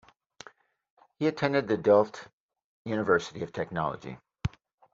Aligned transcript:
He 1.19 1.27
attended 1.27 1.67
the 1.67 1.77
Delft 1.77 2.27
University 2.85 3.43
of 3.43 3.51
Technology. 3.53 4.17